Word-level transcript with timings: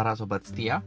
para 0.00 0.16
sobat 0.16 0.40
setia. 0.48 0.80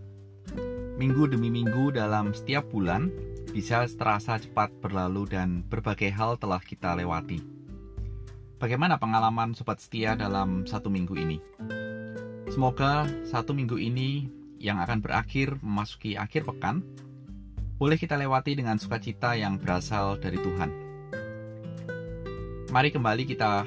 Minggu 0.97 1.29
demi 1.29 1.53
minggu 1.53 1.93
dalam 1.93 2.33
setiap 2.33 2.65
bulan 2.73 3.13
bisa 3.53 3.85
terasa 3.85 4.41
cepat 4.41 4.73
berlalu 4.81 5.29
dan 5.29 5.61
berbagai 5.69 6.09
hal 6.09 6.41
telah 6.41 6.57
kita 6.57 6.97
lewati. 6.97 7.37
Bagaimana 8.57 8.97
pengalaman 8.97 9.53
sobat 9.53 9.77
setia 9.85 10.17
dalam 10.17 10.65
satu 10.65 10.89
minggu 10.89 11.13
ini? 11.13 11.37
Semoga 12.49 13.05
satu 13.29 13.53
minggu 13.53 13.77
ini 13.77 14.25
yang 14.57 14.81
akan 14.81 14.97
berakhir 14.97 15.61
memasuki 15.61 16.17
akhir 16.17 16.49
pekan, 16.49 16.81
boleh 17.77 18.01
kita 18.01 18.17
lewati 18.17 18.57
dengan 18.57 18.81
sukacita 18.81 19.37
yang 19.37 19.61
berasal 19.61 20.17
dari 20.17 20.41
Tuhan. 20.41 20.69
Mari 22.73 22.89
kembali 22.89 23.29
kita 23.29 23.61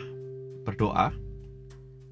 berdoa 0.66 1.14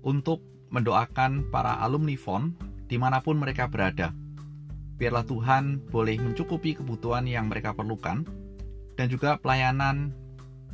untuk 0.06 0.38
mendoakan 0.70 1.51
para 1.51 1.82
alumni 1.82 2.14
FON 2.14 2.73
di 2.94 3.02
mana 3.02 3.18
pun 3.18 3.42
mereka 3.42 3.66
berada. 3.66 4.14
Biarlah 4.94 5.26
Tuhan 5.26 5.82
boleh 5.90 6.14
mencukupi 6.22 6.78
kebutuhan 6.78 7.26
yang 7.26 7.50
mereka 7.50 7.74
perlukan 7.74 8.22
dan 8.94 9.06
juga 9.10 9.34
pelayanan 9.42 10.14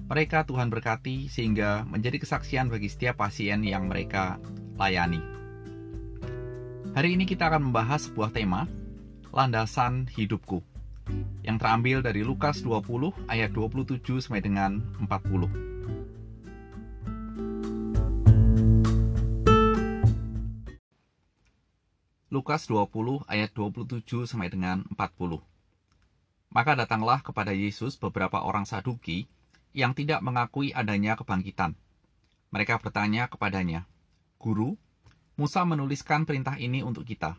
mereka 0.04 0.44
Tuhan 0.44 0.68
berkati 0.68 1.32
sehingga 1.32 1.88
menjadi 1.88 2.20
kesaksian 2.20 2.68
bagi 2.68 2.92
setiap 2.92 3.24
pasien 3.24 3.64
yang 3.64 3.88
mereka 3.88 4.36
layani. 4.76 5.24
Hari 6.92 7.16
ini 7.16 7.24
kita 7.24 7.48
akan 7.48 7.72
membahas 7.72 8.12
sebuah 8.12 8.36
tema, 8.36 8.68
landasan 9.32 10.04
hidupku, 10.12 10.60
yang 11.40 11.56
terambil 11.56 12.04
dari 12.04 12.20
Lukas 12.20 12.60
20 12.60 13.32
ayat 13.32 13.48
27 13.56 14.20
sampai 14.20 14.44
dengan 14.44 14.84
40. 15.00 15.69
Lukas 22.30 22.70
20 22.70 23.26
ayat 23.26 23.50
27 23.58 24.06
sampai 24.22 24.54
dengan 24.54 24.86
40. 24.94 25.42
Maka 26.54 26.78
datanglah 26.78 27.26
kepada 27.26 27.50
Yesus 27.50 27.98
beberapa 27.98 28.46
orang 28.46 28.62
Saduki 28.70 29.26
yang 29.74 29.98
tidak 29.98 30.22
mengakui 30.22 30.70
adanya 30.70 31.18
kebangkitan. 31.18 31.74
Mereka 32.54 32.78
bertanya 32.78 33.26
kepadanya, 33.26 33.82
"Guru, 34.38 34.78
Musa 35.34 35.66
menuliskan 35.66 36.22
perintah 36.22 36.54
ini 36.54 36.86
untuk 36.86 37.02
kita. 37.02 37.34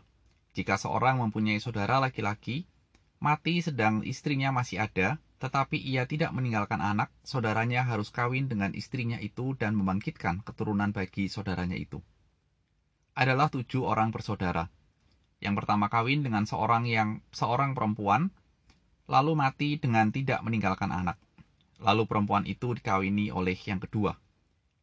Jika 0.52 0.76
seorang 0.76 1.24
mempunyai 1.24 1.56
saudara 1.56 1.96
laki-laki 1.96 2.68
mati 3.16 3.64
sedang 3.64 4.04
istrinya 4.04 4.52
masih 4.52 4.84
ada, 4.84 5.16
tetapi 5.40 5.80
ia 5.80 6.04
tidak 6.04 6.36
meninggalkan 6.36 6.84
anak, 6.84 7.08
saudaranya 7.24 7.88
harus 7.88 8.12
kawin 8.12 8.44
dengan 8.44 8.76
istrinya 8.76 9.16
itu 9.16 9.56
dan 9.56 9.72
membangkitkan 9.72 10.44
keturunan 10.44 10.92
bagi 10.92 11.32
saudaranya 11.32 11.80
itu." 11.80 12.04
Adalah 13.16 13.48
tujuh 13.48 13.88
orang 13.88 14.12
bersaudara. 14.12 14.68
Yang 15.42 15.54
pertama 15.58 15.90
kawin 15.90 16.22
dengan 16.22 16.46
seorang 16.46 16.86
yang 16.86 17.18
seorang 17.34 17.74
perempuan, 17.74 18.30
lalu 19.10 19.34
mati 19.34 19.74
dengan 19.74 20.14
tidak 20.14 20.38
meninggalkan 20.46 20.94
anak. 20.94 21.18
Lalu 21.82 22.06
perempuan 22.06 22.46
itu 22.46 22.78
dikawini 22.78 23.34
oleh 23.34 23.58
yang 23.66 23.82
kedua, 23.82 24.14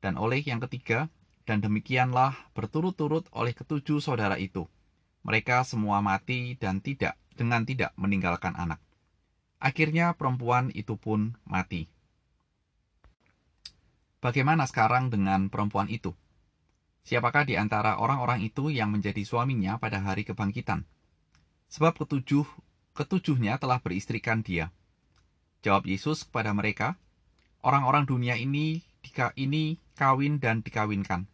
dan 0.03 0.19
oleh 0.19 0.43
yang 0.43 0.59
ketiga, 0.67 1.07
dan 1.47 1.63
demikianlah 1.63 2.35
berturut-turut 2.51 3.31
oleh 3.31 3.55
ketujuh 3.55 4.03
saudara 4.03 4.35
itu. 4.35 4.67
Mereka 5.23 5.63
semua 5.63 6.03
mati 6.03 6.59
dan 6.59 6.83
tidak 6.83 7.15
dengan 7.39 7.63
tidak 7.63 7.95
meninggalkan 7.95 8.51
anak. 8.59 8.83
Akhirnya 9.63 10.11
perempuan 10.11 10.75
itu 10.75 10.99
pun 10.99 11.39
mati. 11.47 11.87
Bagaimana 14.19 14.67
sekarang 14.67 15.07
dengan 15.07 15.47
perempuan 15.47 15.87
itu? 15.87 16.11
Siapakah 17.09 17.41
di 17.41 17.57
antara 17.57 17.97
orang-orang 17.97 18.45
itu 18.45 18.69
yang 18.69 18.93
menjadi 18.93 19.25
suaminya 19.25 19.81
pada 19.81 19.97
hari 19.97 20.21
kebangkitan? 20.21 20.85
Sebab 21.73 21.97
ketujuh 22.05 22.45
ketujuhnya 22.93 23.57
telah 23.57 23.81
beristrikan 23.81 24.45
dia. 24.45 24.69
Jawab 25.65 25.89
Yesus 25.89 26.29
kepada 26.29 26.53
mereka, 26.53 27.01
orang-orang 27.65 28.05
dunia 28.05 28.37
ini 28.37 28.85
ini 29.41 29.81
kawin 29.97 30.37
dan 30.37 30.61
dikawinkan. 30.61 31.25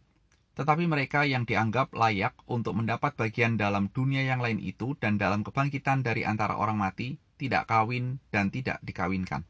Tetapi 0.56 0.88
mereka 0.88 1.28
yang 1.28 1.44
dianggap 1.44 1.92
layak 1.92 2.32
untuk 2.48 2.72
mendapat 2.72 3.12
bagian 3.12 3.60
dalam 3.60 3.92
dunia 3.92 4.24
yang 4.24 4.40
lain 4.40 4.64
itu 4.64 4.96
dan 4.96 5.20
dalam 5.20 5.44
kebangkitan 5.44 6.00
dari 6.00 6.24
antara 6.24 6.56
orang 6.56 6.80
mati, 6.80 7.20
tidak 7.36 7.68
kawin 7.68 8.16
dan 8.32 8.48
tidak 8.48 8.80
dikawinkan. 8.80 9.44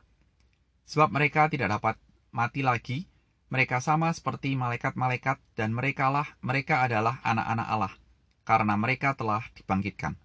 Sebab 0.90 1.06
mereka 1.14 1.46
tidak 1.46 1.70
dapat 1.78 1.94
mati 2.34 2.66
lagi, 2.66 3.06
mereka 3.46 3.78
sama 3.78 4.10
seperti 4.10 4.58
malaikat-malaikat 4.58 5.38
dan 5.54 5.70
merekalah 5.70 6.34
mereka 6.42 6.82
adalah 6.82 7.22
anak-anak 7.22 7.68
Allah, 7.70 7.94
karena 8.42 8.74
mereka 8.74 9.14
telah 9.14 9.46
dibangkitkan. 9.54 10.18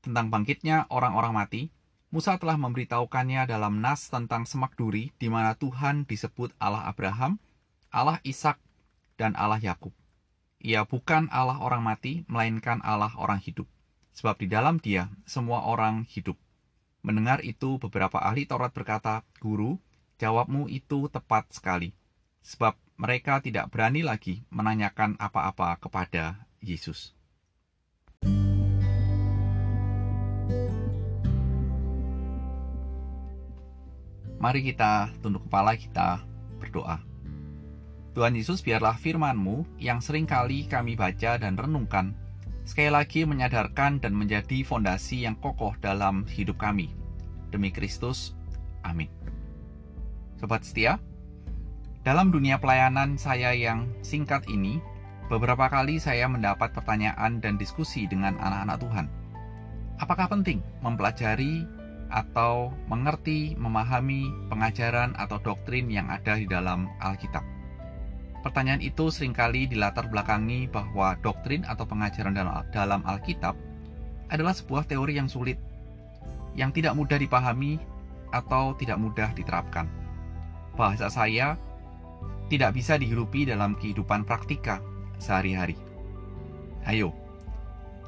Tentang 0.00 0.32
bangkitnya 0.32 0.88
orang-orang 0.88 1.34
mati, 1.36 1.62
Musa 2.08 2.40
telah 2.40 2.56
memberitahukannya 2.56 3.44
dalam 3.44 3.84
nas 3.84 4.08
tentang 4.08 4.48
semak 4.48 4.72
duri 4.80 5.12
di 5.20 5.28
mana 5.28 5.52
Tuhan 5.52 6.08
disebut 6.08 6.56
Allah 6.56 6.88
Abraham, 6.88 7.36
Allah 7.92 8.16
Ishak, 8.24 8.56
dan 9.20 9.36
Allah 9.36 9.60
Yakub. 9.60 9.92
Ia 10.64 10.88
bukan 10.88 11.28
Allah 11.28 11.60
orang 11.60 11.84
mati, 11.84 12.24
melainkan 12.24 12.80
Allah 12.80 13.12
orang 13.20 13.36
hidup. 13.44 13.68
Sebab 14.16 14.40
di 14.40 14.48
dalam 14.48 14.80
dia 14.80 15.12
semua 15.28 15.68
orang 15.68 16.08
hidup. 16.08 16.40
Mendengar 17.04 17.44
itu 17.44 17.76
beberapa 17.76 18.18
ahli 18.18 18.48
Taurat 18.48 18.72
berkata, 18.72 19.22
Guru, 19.38 19.76
jawabmu 20.16 20.66
itu 20.72 21.12
tepat 21.12 21.52
sekali. 21.52 21.92
Sebab 22.42 22.74
mereka 22.98 23.38
tidak 23.38 23.70
berani 23.70 24.02
lagi 24.02 24.42
menanyakan 24.50 25.14
apa-apa 25.22 25.78
kepada 25.78 26.48
Yesus. 26.58 27.14
Mari 34.38 34.62
kita 34.62 35.10
tunduk 35.18 35.50
kepala 35.50 35.74
kita 35.74 36.22
berdoa. 36.62 37.02
Tuhan 38.14 38.34
Yesus 38.34 38.62
biarlah 38.62 38.94
firman-Mu 38.98 39.78
yang 39.82 39.98
sering 39.98 40.26
kali 40.26 40.66
kami 40.66 40.94
baca 40.94 41.38
dan 41.38 41.58
renungkan, 41.58 42.14
sekali 42.62 42.90
lagi 42.90 43.26
menyadarkan 43.26 43.98
dan 44.02 44.14
menjadi 44.14 44.62
fondasi 44.62 45.26
yang 45.26 45.34
kokoh 45.38 45.74
dalam 45.78 46.22
hidup 46.26 46.58
kami. 46.58 46.90
Demi 47.50 47.74
Kristus, 47.74 48.34
amin. 48.86 49.10
Sobat 50.38 50.62
setia, 50.62 51.02
dalam 52.08 52.32
dunia 52.32 52.56
pelayanan 52.56 53.20
saya 53.20 53.52
yang 53.52 53.84
singkat 54.00 54.40
ini, 54.48 54.80
beberapa 55.28 55.68
kali 55.68 56.00
saya 56.00 56.24
mendapat 56.24 56.72
pertanyaan 56.72 57.36
dan 57.36 57.60
diskusi 57.60 58.08
dengan 58.08 58.32
anak-anak 58.40 58.80
Tuhan. 58.80 59.06
Apakah 60.00 60.32
penting 60.32 60.64
mempelajari 60.80 61.68
atau 62.08 62.72
mengerti, 62.88 63.52
memahami 63.60 64.24
pengajaran 64.48 65.12
atau 65.20 65.36
doktrin 65.44 65.92
yang 65.92 66.08
ada 66.08 66.40
di 66.40 66.48
dalam 66.48 66.88
Alkitab. 67.04 67.44
Pertanyaan 68.40 68.80
itu 68.80 69.12
sering 69.12 69.36
kali 69.36 69.68
dilatar 69.68 70.08
belakangi 70.08 70.64
bahwa 70.72 71.12
doktrin 71.20 71.60
atau 71.68 71.84
pengajaran 71.84 72.32
dalam 72.72 73.04
Alkitab 73.04 73.52
adalah 74.32 74.56
sebuah 74.56 74.88
teori 74.88 75.20
yang 75.20 75.28
sulit, 75.28 75.60
yang 76.56 76.72
tidak 76.72 76.96
mudah 76.96 77.20
dipahami 77.20 77.76
atau 78.32 78.72
tidak 78.80 78.96
mudah 78.96 79.28
diterapkan. 79.36 79.84
Bahasa 80.72 81.12
saya 81.12 81.67
tidak 82.48 82.76
bisa 82.76 82.96
dihidupi 82.96 83.44
dalam 83.48 83.76
kehidupan 83.76 84.24
praktika 84.24 84.80
sehari-hari. 85.20 85.76
Ayo, 86.88 87.12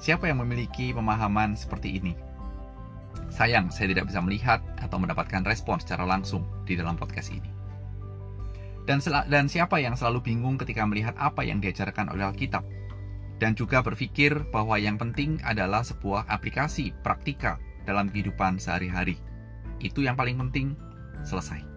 siapa 0.00 0.28
yang 0.28 0.40
memiliki 0.40 0.96
pemahaman 0.96 1.52
seperti 1.56 2.00
ini? 2.00 2.16
Sayang, 3.30 3.68
saya 3.70 3.92
tidak 3.92 4.08
bisa 4.08 4.24
melihat 4.24 4.64
atau 4.80 4.96
mendapatkan 4.96 5.44
respon 5.44 5.78
secara 5.78 6.08
langsung 6.08 6.42
di 6.64 6.74
dalam 6.74 6.96
podcast 6.96 7.30
ini. 7.30 7.50
Dan, 8.88 8.98
dan 9.28 9.46
siapa 9.46 9.78
yang 9.78 9.94
selalu 9.94 10.24
bingung 10.24 10.56
ketika 10.58 10.82
melihat 10.82 11.14
apa 11.20 11.46
yang 11.46 11.60
diajarkan 11.62 12.10
oleh 12.10 12.26
Alkitab? 12.26 12.64
Dan 13.40 13.56
juga 13.56 13.80
berpikir 13.80 14.50
bahwa 14.52 14.76
yang 14.76 15.00
penting 15.00 15.40
adalah 15.46 15.80
sebuah 15.80 16.28
aplikasi 16.28 16.92
praktika 17.00 17.56
dalam 17.88 18.12
kehidupan 18.12 18.60
sehari-hari. 18.60 19.16
Itu 19.80 20.04
yang 20.04 20.18
paling 20.18 20.36
penting, 20.36 20.76
selesai. 21.24 21.69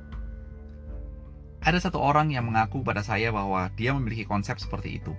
Ada 1.64 1.90
satu 1.90 2.00
orang 2.04 2.36
yang 2.36 2.52
mengaku 2.52 2.84
pada 2.84 3.00
saya 3.00 3.32
bahwa 3.32 3.72
dia 3.80 3.96
memiliki 3.96 4.28
konsep 4.28 4.60
seperti 4.60 5.00
itu. 5.00 5.16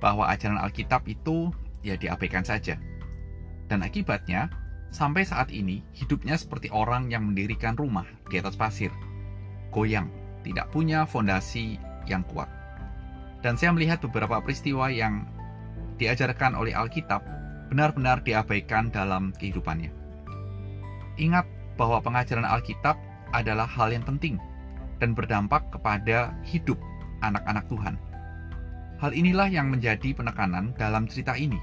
Bahwa 0.00 0.26
ajaran 0.32 0.56
Alkitab 0.58 1.04
itu 1.06 1.52
ya 1.84 2.00
diabaikan 2.00 2.42
saja. 2.42 2.80
Dan 3.68 3.84
akibatnya, 3.84 4.48
Sampai 4.92 5.24
saat 5.24 5.48
ini, 5.48 5.80
hidupnya 5.96 6.36
seperti 6.36 6.68
orang 6.68 7.08
yang 7.08 7.24
mendirikan 7.24 7.72
rumah 7.80 8.04
di 8.28 8.36
atas 8.36 8.60
pasir. 8.60 8.92
Goyang, 9.72 10.12
tidak 10.44 10.68
punya 10.68 11.08
fondasi 11.08 11.80
yang 12.04 12.20
kuat. 12.28 12.52
Dan 13.40 13.56
saya 13.56 13.72
melihat 13.72 14.04
beberapa 14.04 14.36
peristiwa 14.44 14.92
yang 14.92 15.24
diajarkan 15.96 16.52
oleh 16.52 16.76
Alkitab 16.76 17.24
benar-benar 17.72 18.20
diabaikan 18.20 18.92
dalam 18.92 19.32
kehidupannya. 19.40 19.88
Ingat 21.16 21.48
bahwa 21.80 22.04
pengajaran 22.04 22.44
Alkitab 22.44 23.00
adalah 23.32 23.64
hal 23.64 23.96
yang 23.96 24.04
penting 24.04 24.36
dan 25.02 25.18
berdampak 25.18 25.66
kepada 25.74 26.30
hidup 26.46 26.78
anak-anak 27.26 27.66
Tuhan. 27.66 27.98
Hal 29.02 29.10
inilah 29.10 29.50
yang 29.50 29.74
menjadi 29.74 30.14
penekanan 30.14 30.78
dalam 30.78 31.10
cerita 31.10 31.34
ini 31.34 31.58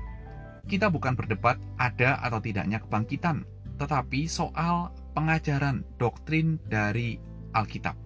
kita 0.69 0.93
bukan 0.93 1.17
berdebat 1.17 1.57
ada 1.81 2.21
atau 2.21 2.37
tidaknya 2.37 2.77
kebangkitan, 2.77 3.41
tetapi 3.81 4.29
soal 4.29 4.93
pengajaran 5.17 5.81
doktrin 5.97 6.61
dari 6.69 7.17
Alkitab. 7.57 7.97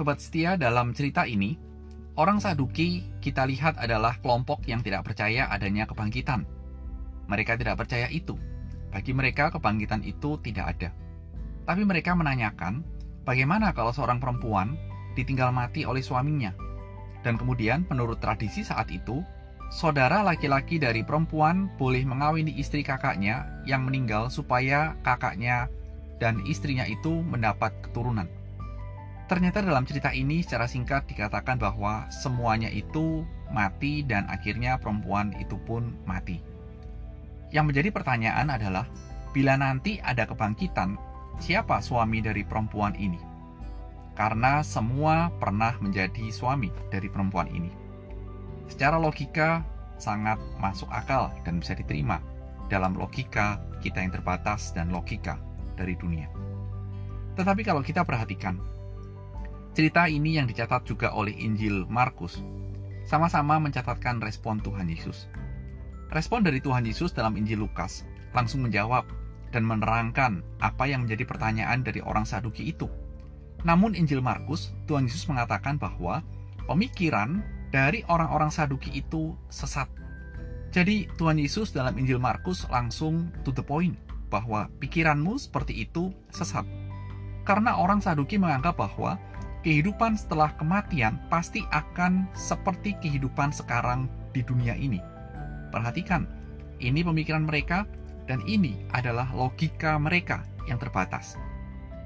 Sobat 0.00 0.16
setia, 0.16 0.56
dalam 0.56 0.96
cerita 0.96 1.28
ini, 1.28 1.60
orang 2.16 2.40
Saduki 2.40 3.04
kita 3.20 3.44
lihat 3.44 3.76
adalah 3.76 4.16
kelompok 4.24 4.64
yang 4.64 4.80
tidak 4.80 5.04
percaya 5.04 5.44
adanya 5.52 5.84
kebangkitan. 5.84 6.48
Mereka 7.28 7.60
tidak 7.60 7.76
percaya 7.84 8.08
itu. 8.08 8.32
Bagi 8.88 9.12
mereka, 9.12 9.52
kebangkitan 9.52 10.00
itu 10.08 10.40
tidak 10.40 10.72
ada. 10.72 10.88
Tapi 11.68 11.84
mereka 11.84 12.16
menanyakan, 12.16 12.80
bagaimana 13.24 13.72
kalau 13.74 13.92
seorang 13.94 14.18
perempuan 14.18 14.76
ditinggal 15.18 15.50
mati 15.50 15.84
oleh 15.84 16.00
suaminya? 16.00 16.52
Dan 17.20 17.36
kemudian, 17.36 17.84
menurut 17.92 18.20
tradisi 18.20 18.64
saat 18.64 18.88
itu, 18.88 19.20
saudara 19.68 20.24
laki-laki 20.24 20.80
dari 20.80 21.04
perempuan 21.04 21.68
boleh 21.76 22.02
mengawini 22.02 22.56
istri 22.56 22.80
kakaknya 22.80 23.44
yang 23.68 23.84
meninggal 23.84 24.32
supaya 24.32 24.96
kakaknya 25.04 25.68
dan 26.20 26.40
istrinya 26.48 26.84
itu 26.88 27.20
mendapat 27.24 27.72
keturunan. 27.84 28.28
Ternyata 29.30 29.62
dalam 29.62 29.86
cerita 29.86 30.10
ini 30.10 30.42
secara 30.42 30.66
singkat 30.66 31.06
dikatakan 31.06 31.54
bahwa 31.54 32.10
semuanya 32.10 32.66
itu 32.66 33.22
mati 33.54 34.02
dan 34.02 34.26
akhirnya 34.26 34.74
perempuan 34.74 35.30
itu 35.38 35.54
pun 35.68 35.94
mati. 36.02 36.42
Yang 37.54 37.64
menjadi 37.70 37.88
pertanyaan 37.94 38.50
adalah, 38.50 38.90
bila 39.30 39.54
nanti 39.54 40.02
ada 40.02 40.26
kebangkitan, 40.26 40.98
siapa 41.38 41.78
suami 41.78 42.18
dari 42.18 42.42
perempuan 42.42 42.98
ini? 42.98 43.20
Karena 44.18 44.66
semua 44.66 45.30
pernah 45.38 45.76
menjadi 45.78 46.28
suami 46.34 46.68
dari 46.90 47.06
perempuan 47.06 47.46
ini. 47.52 47.70
Secara 48.66 48.98
logika 48.98 49.62
sangat 50.00 50.40
masuk 50.58 50.88
akal 50.90 51.30
dan 51.46 51.60
bisa 51.60 51.76
diterima 51.76 52.18
dalam 52.72 52.96
logika 52.96 53.60
kita 53.84 54.00
yang 54.00 54.10
terbatas 54.10 54.72
dan 54.74 54.90
logika 54.90 55.36
dari 55.78 55.94
dunia. 55.96 56.30
Tetapi 57.34 57.62
kalau 57.64 57.80
kita 57.80 58.04
perhatikan, 58.04 58.60
cerita 59.72 60.06
ini 60.06 60.36
yang 60.36 60.46
dicatat 60.46 60.84
juga 60.84 61.14
oleh 61.14 61.32
Injil 61.34 61.86
Markus 61.86 62.42
sama-sama 63.08 63.58
mencatatkan 63.58 64.22
respon 64.22 64.62
Tuhan 64.62 64.86
Yesus. 64.86 65.26
Respon 66.10 66.42
dari 66.42 66.58
Tuhan 66.58 66.86
Yesus 66.86 67.14
dalam 67.14 67.38
Injil 67.38 67.62
Lukas 67.62 68.06
langsung 68.34 68.66
menjawab 68.66 69.06
dan 69.50 69.66
menerangkan 69.66 70.42
apa 70.62 70.86
yang 70.86 71.06
menjadi 71.06 71.26
pertanyaan 71.26 71.82
dari 71.82 72.02
orang 72.02 72.26
Saduki 72.26 72.70
itu. 72.70 72.86
Namun 73.66 73.92
Injil 73.92 74.24
Markus, 74.24 74.72
Tuhan 74.88 75.04
Yesus 75.04 75.28
mengatakan 75.28 75.76
bahwa 75.76 76.24
pemikiran 76.64 77.44
dari 77.70 78.02
orang-orang 78.08 78.48
Saduki 78.48 78.90
itu 78.94 79.36
sesat. 79.52 79.86
Jadi 80.70 81.10
Tuhan 81.18 81.38
Yesus 81.38 81.74
dalam 81.74 81.98
Injil 81.98 82.22
Markus 82.22 82.62
langsung 82.70 83.34
to 83.42 83.50
the 83.50 83.62
point 83.62 83.98
bahwa 84.30 84.70
pikiranmu 84.78 85.34
seperti 85.36 85.84
itu 85.84 86.14
sesat. 86.30 86.62
Karena 87.42 87.74
orang 87.74 87.98
Saduki 87.98 88.38
menganggap 88.38 88.78
bahwa 88.78 89.18
kehidupan 89.66 90.14
setelah 90.14 90.54
kematian 90.56 91.18
pasti 91.28 91.66
akan 91.74 92.30
seperti 92.32 92.94
kehidupan 93.02 93.50
sekarang 93.50 94.06
di 94.30 94.46
dunia 94.46 94.78
ini. 94.78 95.02
Perhatikan, 95.74 96.26
ini 96.78 97.02
pemikiran 97.02 97.44
mereka 97.44 97.84
dan 98.30 98.38
ini 98.46 98.78
adalah 98.94 99.26
logika 99.34 99.98
mereka 99.98 100.46
yang 100.70 100.78
terbatas. 100.78 101.34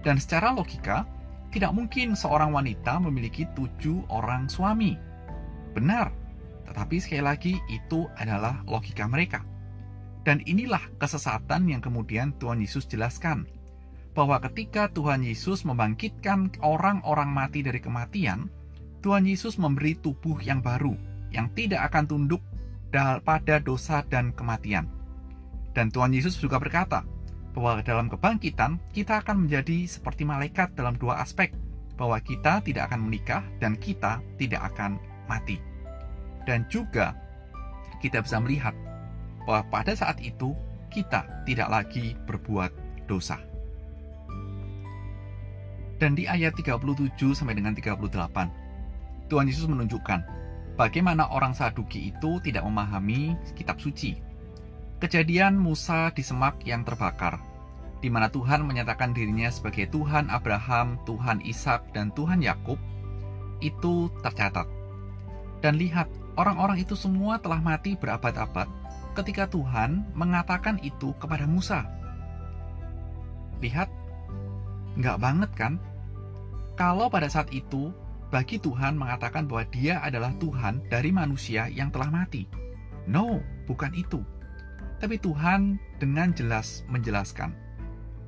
Dan 0.00 0.16
secara 0.16 0.56
logika, 0.56 1.04
tidak 1.52 1.76
mungkin 1.76 2.16
seorang 2.16 2.48
wanita 2.56 2.96
memiliki 2.96 3.44
tujuh 3.52 4.08
orang 4.08 4.48
suami 4.48 4.96
benar, 5.76 6.08
tetapi 6.64 6.96
sekali 6.96 7.20
lagi 7.20 7.54
itu 7.68 8.08
adalah 8.16 8.64
logika 8.64 9.04
mereka. 9.04 9.44
Dan 10.24 10.40
inilah 10.48 10.80
kesesatan 10.96 11.68
yang 11.68 11.84
kemudian 11.84 12.32
Tuhan 12.40 12.64
Yesus 12.64 12.88
jelaskan. 12.88 13.44
Bahwa 14.16 14.40
ketika 14.40 14.88
Tuhan 14.94 15.26
Yesus 15.26 15.66
membangkitkan 15.66 16.62
orang-orang 16.64 17.28
mati 17.28 17.60
dari 17.60 17.82
kematian, 17.82 18.48
Tuhan 19.04 19.28
Yesus 19.28 19.60
memberi 19.60 19.98
tubuh 20.00 20.40
yang 20.40 20.64
baru, 20.64 20.96
yang 21.34 21.52
tidak 21.52 21.92
akan 21.92 22.08
tunduk 22.08 22.40
pada 23.26 23.58
dosa 23.60 24.06
dan 24.06 24.30
kematian. 24.32 24.86
Dan 25.74 25.90
Tuhan 25.90 26.14
Yesus 26.14 26.38
juga 26.38 26.62
berkata, 26.62 27.02
bahwa 27.54 27.78
dalam 27.86 28.10
kebangkitan 28.10 28.82
kita 28.90 29.22
akan 29.22 29.46
menjadi 29.46 29.86
seperti 29.86 30.26
malaikat 30.26 30.74
dalam 30.74 30.98
dua 30.98 31.22
aspek, 31.22 31.54
bahwa 31.94 32.18
kita 32.18 32.58
tidak 32.66 32.90
akan 32.90 33.06
menikah 33.06 33.46
dan 33.62 33.78
kita 33.78 34.18
tidak 34.38 34.74
akan 34.74 34.98
mati. 35.30 35.62
Dan 36.42 36.66
juga 36.66 37.14
kita 38.02 38.20
bisa 38.20 38.42
melihat 38.42 38.74
bahwa 39.46 39.62
pada 39.70 39.94
saat 39.94 40.18
itu 40.18 40.52
kita 40.90 41.24
tidak 41.46 41.68
lagi 41.70 42.18
berbuat 42.26 42.70
dosa. 43.06 43.38
Dan 46.02 46.18
di 46.18 46.26
ayat 46.26 46.58
37 46.58 46.84
sampai 47.32 47.54
dengan 47.54 47.72
38, 47.72 49.30
Tuhan 49.30 49.46
Yesus 49.46 49.70
menunjukkan 49.70 50.20
bagaimana 50.74 51.30
orang 51.30 51.54
Saduki 51.54 52.10
itu 52.10 52.42
tidak 52.42 52.66
memahami 52.66 53.38
kitab 53.54 53.78
suci. 53.78 54.18
Kejadian 55.04 55.60
Musa 55.60 56.08
di 56.16 56.24
semak 56.24 56.64
yang 56.64 56.80
terbakar, 56.80 57.36
di 58.00 58.08
mana 58.08 58.32
Tuhan 58.32 58.64
menyatakan 58.64 59.12
dirinya 59.12 59.52
sebagai 59.52 59.84
Tuhan 59.92 60.32
Abraham, 60.32 60.96
Tuhan 61.04 61.44
Ishak, 61.44 61.92
dan 61.92 62.08
Tuhan 62.16 62.40
Yakub, 62.40 62.80
itu 63.60 64.08
tercatat 64.24 64.64
dan 65.64 65.80
lihat, 65.80 66.12
orang-orang 66.36 66.84
itu 66.84 66.92
semua 66.92 67.40
telah 67.40 67.56
mati 67.56 67.96
berabad-abad 67.96 68.68
ketika 69.16 69.48
Tuhan 69.48 70.04
mengatakan 70.12 70.76
itu 70.84 71.16
kepada 71.16 71.48
Musa. 71.48 71.88
Lihat, 73.64 73.88
nggak 75.00 75.16
banget 75.16 75.50
kan? 75.56 75.80
Kalau 76.76 77.08
pada 77.08 77.32
saat 77.32 77.48
itu, 77.56 77.96
bagi 78.28 78.60
Tuhan 78.60 79.00
mengatakan 79.00 79.48
bahwa 79.48 79.64
dia 79.72 80.04
adalah 80.04 80.36
Tuhan 80.36 80.84
dari 80.92 81.08
manusia 81.08 81.72
yang 81.72 81.88
telah 81.88 82.12
mati. 82.12 82.44
No, 83.08 83.40
bukan 83.64 83.96
itu. 83.96 84.20
Tapi 85.02 85.20
Tuhan 85.20 85.78
dengan 85.98 86.30
jelas 86.32 86.86
menjelaskan, 86.88 87.54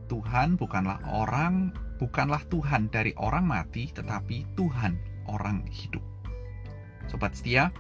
Tuhan 0.07 0.55
bukanlah 0.55 1.03
orang, 1.11 1.75
bukanlah 1.99 2.43
Tuhan 2.47 2.91
dari 2.91 3.11
orang 3.19 3.47
mati, 3.47 3.91
tetapi 3.91 4.47
Tuhan 4.55 4.99
orang 5.27 5.67
hidup. 5.71 6.03
Sobat 7.07 7.35
setia, 7.39 7.71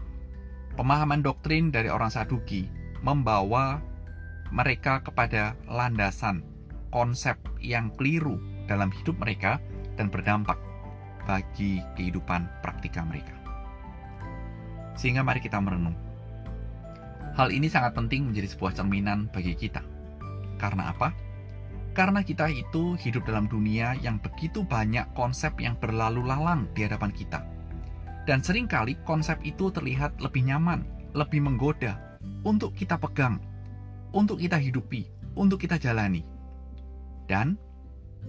pemahaman 0.79 1.23
doktrin 1.23 1.71
dari 1.71 1.91
orang 1.91 2.11
Saduki 2.11 2.67
membawa 3.03 3.83
mereka 4.55 5.03
kepada 5.03 5.59
landasan 5.67 6.47
konsep 6.95 7.35
yang 7.59 7.91
keliru 7.99 8.39
dalam 8.71 8.91
hidup 8.91 9.19
mereka 9.19 9.59
dan 9.99 10.11
berdampak 10.11 10.59
bagi 11.27 11.83
kehidupan 11.99 12.47
praktika 12.63 13.03
mereka. 13.03 13.35
Sehingga 14.95 15.27
mari 15.27 15.43
kita 15.43 15.59
merenung. 15.59 15.99
Hal 17.37 17.53
ini 17.53 17.69
sangat 17.69 17.93
penting 17.93 18.33
menjadi 18.33 18.49
sebuah 18.57 18.73
cerminan 18.73 19.29
bagi 19.29 19.53
kita. 19.53 19.85
Karena 20.57 20.91
apa? 20.91 21.13
Karena 21.93 22.25
kita 22.25 22.49
itu 22.49 22.97
hidup 22.97 23.29
dalam 23.29 23.49
dunia 23.49 23.97
yang 24.01 24.21
begitu 24.21 24.65
banyak 24.65 25.05
konsep 25.13 25.53
yang 25.61 25.77
berlalu 25.77 26.25
lalang 26.25 26.69
di 26.73 26.85
hadapan 26.85 27.13
kita 27.13 27.45
dan 28.27 28.43
sering 28.43 28.67
kali 28.67 28.99
konsep 29.07 29.39
itu 29.47 29.71
terlihat 29.71 30.19
lebih 30.19 30.43
nyaman, 30.43 30.83
lebih 31.15 31.41
menggoda 31.47 32.19
untuk 32.43 32.75
kita 32.75 32.99
pegang, 32.99 33.39
untuk 34.11 34.43
kita 34.43 34.59
hidupi, 34.59 35.07
untuk 35.39 35.63
kita 35.63 35.79
jalani. 35.79 36.27
Dan 37.31 37.55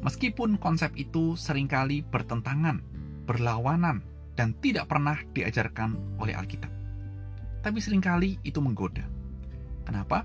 meskipun 0.05 0.61
konsep 0.61 0.93
itu 0.93 1.33
sering 1.33 1.65
kali 1.65 2.05
bertentangan, 2.05 2.85
berlawanan, 3.25 4.05
dan 4.37 4.53
tidak 4.61 4.85
pernah 4.85 5.17
diajarkan 5.33 5.97
oleh 6.21 6.37
Alkitab. 6.37 6.76
Tapi 7.67 7.83
sering 7.83 7.99
kali 7.99 8.39
itu 8.47 8.63
menggoda. 8.63 9.03
Kenapa? 9.83 10.23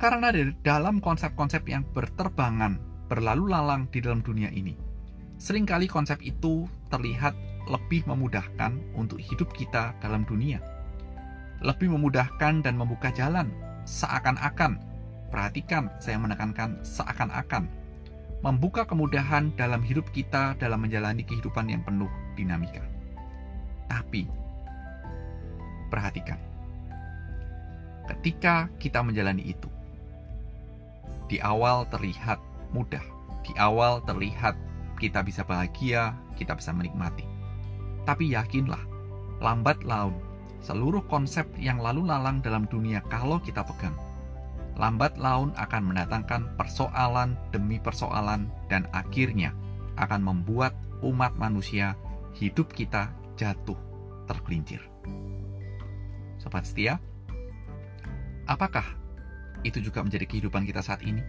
Karena 0.00 0.32
dari 0.32 0.56
dalam 0.64 0.96
konsep-konsep 0.96 1.68
yang 1.68 1.84
berterbangan, 1.92 2.80
berlalu 3.04 3.52
lalang 3.52 3.84
di 3.92 4.00
dalam 4.00 4.24
dunia 4.24 4.48
ini, 4.48 4.72
sering 5.36 5.68
kali 5.68 5.84
konsep 5.84 6.16
itu 6.24 6.64
terlihat 6.88 7.36
lebih 7.68 8.08
memudahkan 8.08 8.80
untuk 8.96 9.20
hidup 9.20 9.52
kita 9.52 9.92
dalam 10.00 10.24
dunia. 10.24 10.56
Lebih 11.60 11.92
memudahkan 11.92 12.64
dan 12.64 12.80
membuka 12.80 13.12
jalan 13.12 13.52
seakan-akan. 13.84 14.80
Perhatikan, 15.28 15.92
saya 16.00 16.16
menekankan 16.16 16.80
seakan-akan. 16.80 17.68
Membuka 18.40 18.88
kemudahan 18.88 19.52
dalam 19.52 19.84
hidup 19.84 20.08
kita 20.16 20.56
dalam 20.56 20.80
menjalani 20.80 21.28
kehidupan 21.28 21.68
yang 21.68 21.84
penuh 21.84 22.08
dinamika. 22.40 22.80
Tapi, 23.84 24.24
perhatikan. 25.92 26.49
Ketika 28.10 28.66
kita 28.82 29.06
menjalani 29.06 29.54
itu, 29.54 29.70
di 31.30 31.38
awal 31.38 31.86
terlihat 31.94 32.42
mudah, 32.74 33.02
di 33.46 33.54
awal 33.54 34.02
terlihat 34.02 34.58
kita 34.98 35.22
bisa 35.22 35.46
bahagia, 35.46 36.18
kita 36.34 36.58
bisa 36.58 36.74
menikmati. 36.74 37.22
Tapi 38.02 38.34
yakinlah, 38.34 38.82
lambat 39.38 39.86
laun 39.86 40.18
seluruh 40.60 41.06
konsep 41.06 41.46
yang 41.56 41.78
lalu 41.78 42.04
lalang 42.04 42.42
dalam 42.42 42.66
dunia 42.66 42.98
kalau 43.06 43.38
kita 43.38 43.62
pegang. 43.62 43.94
Lambat 44.74 45.14
laun 45.14 45.54
akan 45.54 45.92
mendatangkan 45.92 46.56
persoalan 46.58 47.38
demi 47.54 47.78
persoalan 47.78 48.50
dan 48.66 48.90
akhirnya 48.90 49.54
akan 50.02 50.24
membuat 50.24 50.74
umat 51.06 51.30
manusia 51.38 51.94
hidup 52.34 52.74
kita 52.74 53.12
jatuh 53.38 53.76
tergelincir. 54.26 54.82
Sobat 56.40 56.64
setia, 56.64 56.96
apakah 58.50 58.82
itu 59.62 59.78
juga 59.78 60.02
menjadi 60.02 60.26
kehidupan 60.26 60.66
kita 60.66 60.82
saat 60.82 61.06
ini? 61.06 61.22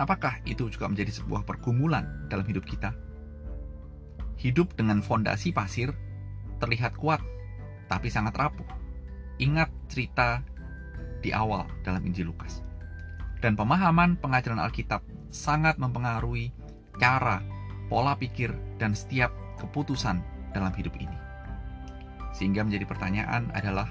Apakah 0.00 0.40
itu 0.48 0.72
juga 0.72 0.88
menjadi 0.88 1.12
sebuah 1.12 1.44
pergumulan 1.44 2.08
dalam 2.32 2.48
hidup 2.48 2.64
kita? 2.64 2.96
Hidup 4.40 4.72
dengan 4.72 5.04
fondasi 5.04 5.52
pasir 5.52 5.92
terlihat 6.56 6.96
kuat 6.96 7.20
tapi 7.92 8.08
sangat 8.08 8.32
rapuh. 8.40 8.64
Ingat 9.36 9.68
cerita 9.92 10.40
di 11.20 11.36
awal 11.36 11.68
dalam 11.84 12.00
Injil 12.08 12.32
Lukas. 12.32 12.64
Dan 13.44 13.56
pemahaman 13.56 14.16
pengajaran 14.20 14.60
Alkitab 14.60 15.04
sangat 15.28 15.76
mempengaruhi 15.76 16.52
cara, 16.96 17.40
pola 17.88 18.16
pikir, 18.16 18.52
dan 18.76 18.92
setiap 18.92 19.32
keputusan 19.60 20.20
dalam 20.52 20.72
hidup 20.76 20.92
ini. 20.96 21.16
Sehingga 22.36 22.64
menjadi 22.64 22.84
pertanyaan 22.84 23.48
adalah, 23.56 23.88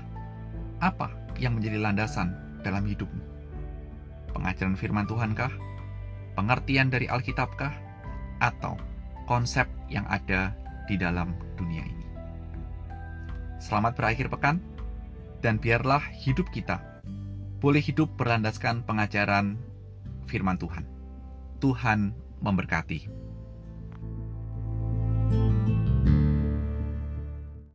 apa 0.80 1.19
yang 1.40 1.56
menjadi 1.56 1.80
landasan 1.80 2.36
dalam 2.62 2.84
hidupmu? 2.84 3.24
Pengajaran 4.36 4.76
firman 4.76 5.08
Tuhankah? 5.08 5.50
Pengertian 6.36 6.92
dari 6.92 7.08
Alkitabkah? 7.08 7.74
Atau 8.44 8.76
konsep 9.28 9.68
yang 9.92 10.08
ada 10.08 10.54
di 10.88 10.96
dalam 10.96 11.36
dunia 11.56 11.84
ini? 11.84 12.06
Selamat 13.60 14.00
berakhir 14.00 14.32
pekan, 14.32 14.64
dan 15.44 15.60
biarlah 15.60 16.04
hidup 16.24 16.48
kita 16.52 16.80
boleh 17.60 17.84
hidup 17.84 18.08
berlandaskan 18.16 18.88
pengajaran 18.88 19.60
firman 20.32 20.56
Tuhan. 20.56 20.88
Tuhan 21.60 22.16
memberkati. 22.40 23.19